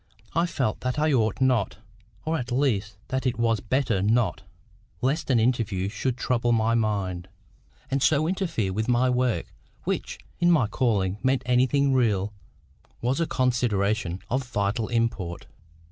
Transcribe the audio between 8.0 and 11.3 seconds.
so interfere with my work, which, if my calling